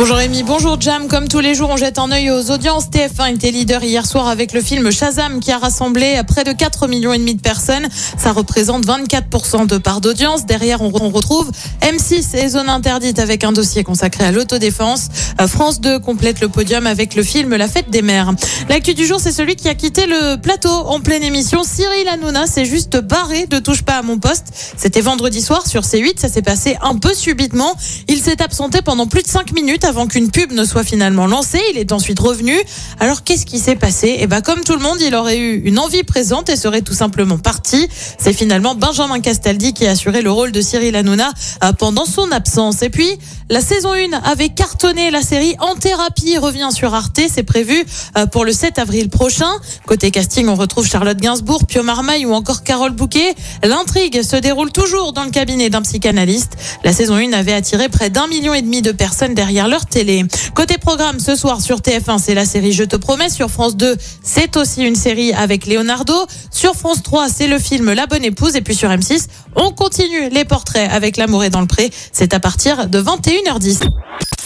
Bonjour 0.00 0.16
Rémi, 0.16 0.42
bonjour 0.44 0.80
Jam. 0.80 1.08
Comme 1.08 1.28
tous 1.28 1.40
les 1.40 1.54
jours, 1.54 1.68
on 1.68 1.76
jette 1.76 1.98
un 1.98 2.10
œil 2.10 2.30
aux 2.30 2.50
audiences. 2.50 2.86
TF1 2.86 3.34
était 3.34 3.50
leader 3.50 3.84
hier 3.84 4.06
soir 4.06 4.28
avec 4.28 4.54
le 4.54 4.62
film 4.62 4.90
Shazam 4.90 5.40
qui 5.40 5.52
a 5.52 5.58
rassemblé 5.58 6.18
près 6.26 6.42
de 6.42 6.52
4 6.52 6.88
millions 6.88 7.12
et 7.12 7.18
demi 7.18 7.34
de 7.34 7.40
personnes. 7.42 7.86
Ça 8.16 8.32
représente 8.32 8.86
24% 8.86 9.66
de 9.66 9.76
part 9.76 10.00
d'audience. 10.00 10.46
Derrière, 10.46 10.80
on 10.80 11.10
retrouve 11.10 11.50
M6 11.82 12.34
et 12.34 12.48
Zone 12.48 12.70
Interdite 12.70 13.18
avec 13.18 13.44
un 13.44 13.52
dossier 13.52 13.84
consacré 13.84 14.24
à 14.24 14.32
l'autodéfense. 14.32 15.08
Euh, 15.38 15.46
France 15.46 15.82
2 15.82 15.98
complète 15.98 16.40
le 16.40 16.48
podium 16.48 16.86
avec 16.86 17.14
le 17.14 17.22
film 17.22 17.54
La 17.54 17.68
Fête 17.68 17.90
des 17.90 18.00
Mères. 18.00 18.32
L'actu 18.70 18.94
du 18.94 19.04
jour, 19.04 19.20
c'est 19.20 19.32
celui 19.32 19.54
qui 19.54 19.68
a 19.68 19.74
quitté 19.74 20.06
le 20.06 20.36
plateau 20.36 20.70
en 20.70 21.00
pleine 21.00 21.24
émission. 21.24 21.62
Cyril 21.62 22.08
Hanouna 22.08 22.46
s'est 22.46 22.64
juste 22.64 22.96
barré 22.96 23.46
de 23.46 23.58
Touche 23.58 23.82
pas 23.82 23.98
à 23.98 24.02
mon 24.02 24.18
poste. 24.18 24.46
C'était 24.78 25.02
vendredi 25.02 25.42
soir 25.42 25.66
sur 25.66 25.82
C8. 25.82 26.18
Ça 26.18 26.30
s'est 26.30 26.40
passé 26.40 26.78
un 26.80 26.96
peu 26.96 27.12
subitement. 27.12 27.76
Il 28.08 28.18
s'est 28.18 28.40
absenté 28.40 28.80
pendant 28.80 29.06
plus 29.06 29.22
de 29.22 29.28
5 29.28 29.52
minutes 29.52 29.84
avant 29.90 30.06
qu'une 30.06 30.30
pub 30.30 30.52
ne 30.52 30.64
soit 30.64 30.84
finalement 30.84 31.26
lancée. 31.26 31.60
Il 31.72 31.76
est 31.76 31.90
ensuite 31.90 32.20
revenu. 32.20 32.54
Alors 33.00 33.24
qu'est-ce 33.24 33.44
qui 33.44 33.58
s'est 33.58 33.74
passé? 33.74 34.18
Eh 34.20 34.28
ben 34.28 34.40
comme 34.40 34.60
tout 34.60 34.74
le 34.74 34.78
monde, 34.78 34.98
il 35.00 35.16
aurait 35.16 35.36
eu 35.36 35.62
une 35.64 35.80
envie 35.80 36.04
présente 36.04 36.48
et 36.48 36.54
serait 36.54 36.82
tout 36.82 36.94
simplement 36.94 37.38
parti. 37.38 37.88
C'est 38.16 38.32
finalement 38.32 38.76
Benjamin 38.76 39.18
Castaldi 39.18 39.72
qui 39.72 39.88
a 39.88 39.90
assuré 39.90 40.22
le 40.22 40.30
rôle 40.30 40.52
de 40.52 40.60
Cyril 40.60 40.94
Hanouna 40.94 41.32
euh, 41.64 41.72
pendant 41.72 42.04
son 42.04 42.30
absence. 42.30 42.82
Et 42.82 42.88
puis 42.88 43.18
la 43.48 43.60
saison 43.60 43.92
1 43.92 44.12
avait 44.22 44.50
cartonné. 44.50 45.10
La 45.10 45.22
série 45.22 45.56
En 45.58 45.74
thérapie 45.74 46.38
revient 46.38 46.68
sur 46.72 46.94
Arte. 46.94 47.20
C'est 47.28 47.42
prévu 47.42 47.84
euh, 48.16 48.26
pour 48.26 48.44
le 48.44 48.52
7 48.52 48.78
avril 48.78 49.10
prochain. 49.10 49.50
Côté 49.86 50.12
casting, 50.12 50.46
on 50.46 50.54
retrouve 50.54 50.86
Charlotte 50.86 51.18
Gainsbourg, 51.18 51.66
Pio 51.66 51.82
Marmaille 51.82 52.26
ou 52.26 52.32
encore 52.32 52.62
Carole 52.62 52.92
Bouquet. 52.92 53.34
L'intrigue 53.64 54.22
se 54.22 54.36
déroule 54.36 54.70
toujours 54.70 55.12
dans 55.12 55.24
le 55.24 55.30
cabinet 55.30 55.68
d'un 55.68 55.82
psychanalyste. 55.82 56.52
La 56.84 56.92
saison 56.92 57.16
1 57.16 57.32
avait 57.32 57.54
attiré 57.54 57.88
près 57.88 58.08
d'un 58.08 58.28
million 58.28 58.54
et 58.54 58.62
demi 58.62 58.82
de 58.82 58.92
personnes 58.92 59.34
derrière 59.34 59.66
leur 59.66 59.79
télé. 59.86 60.24
Côté 60.54 60.78
programme, 60.78 61.20
ce 61.20 61.36
soir 61.36 61.60
sur 61.60 61.78
TF1, 61.78 62.18
c'est 62.18 62.34
la 62.34 62.44
série 62.44 62.72
Je 62.72 62.84
te 62.84 62.96
promets. 62.96 63.30
Sur 63.30 63.50
France 63.50 63.76
2, 63.76 63.96
c'est 64.22 64.56
aussi 64.56 64.82
une 64.82 64.96
série 64.96 65.32
avec 65.32 65.66
Leonardo. 65.66 66.14
Sur 66.50 66.74
France 66.74 67.02
3, 67.02 67.28
c'est 67.28 67.48
le 67.48 67.58
film 67.58 67.92
La 67.92 68.06
bonne 68.06 68.24
épouse. 68.24 68.56
Et 68.56 68.60
puis 68.60 68.74
sur 68.74 68.90
M6, 68.90 69.26
on 69.56 69.70
continue 69.70 70.28
les 70.30 70.44
portraits 70.44 70.90
avec 70.90 71.16
L'amour 71.16 71.44
est 71.44 71.50
dans 71.50 71.60
le 71.60 71.66
pré. 71.66 71.90
C'est 72.12 72.34
à 72.34 72.40
partir 72.40 72.88
de 72.88 73.02
21h10. 73.02 73.80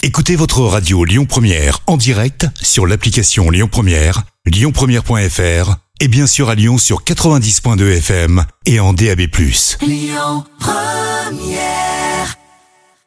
Écoutez 0.03 0.35
votre 0.35 0.61
radio 0.61 1.03
Lyon 1.03 1.25
Première 1.25 1.79
en 1.87 1.97
direct 1.97 2.47
sur 2.61 2.85
l'application 2.85 3.49
Lyon 3.49 3.67
Première, 3.71 4.21
lyonpremière.fr 4.45 5.75
et 5.99 6.07
bien 6.07 6.27
sûr 6.27 6.49
à 6.49 6.55
Lyon 6.55 6.77
sur 6.77 7.03
90.2 7.03 7.97
FM 7.97 8.45
et 8.65 8.79
en 8.79 8.93
DAB+. 8.93 9.21
Lyon 9.81 10.43
Première 10.59 11.94